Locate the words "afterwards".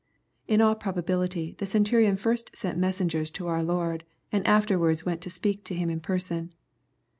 4.47-5.05